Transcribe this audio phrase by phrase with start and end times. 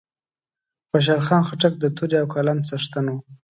[0.89, 3.19] خوشحال خان خټک د تورې او قلم څښتن وو